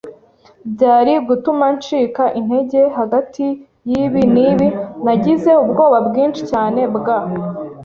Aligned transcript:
byari 0.73 1.13
gutuma 1.27 1.65
ncika 1.77 2.23
intege. 2.39 2.81
Hagati 2.97 3.45
yibi 3.89 4.23
n'ibi, 4.33 4.67
Nagize 5.05 5.51
ubwoba 5.65 5.97
bwinshi 6.07 6.41
cyane 6.51 6.81
bwa 6.95 7.19